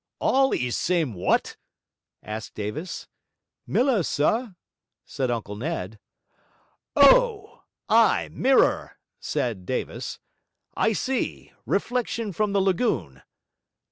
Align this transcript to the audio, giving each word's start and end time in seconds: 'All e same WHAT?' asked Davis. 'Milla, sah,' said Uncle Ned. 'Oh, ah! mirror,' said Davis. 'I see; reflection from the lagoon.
'All 0.17 0.51
e 0.55 0.71
same 0.71 1.13
WHAT?' 1.13 1.57
asked 2.23 2.55
Davis. 2.55 3.07
'Milla, 3.67 4.03
sah,' 4.03 4.53
said 5.05 5.29
Uncle 5.29 5.55
Ned. 5.55 5.99
'Oh, 6.95 7.61
ah! 7.87 8.27
mirror,' 8.31 8.97
said 9.19 9.63
Davis. 9.67 10.17
'I 10.75 10.93
see; 10.93 11.51
reflection 11.67 12.33
from 12.33 12.51
the 12.51 12.61
lagoon. 12.61 13.21